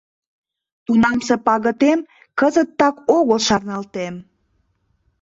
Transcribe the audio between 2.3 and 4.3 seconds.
кызыт так огыл шарналтем.